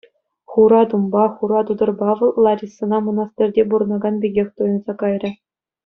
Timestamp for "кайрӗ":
4.99-5.31